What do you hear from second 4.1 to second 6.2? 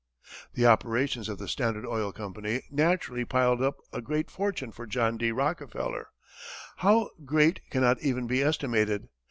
fortune for John D. Rockefeller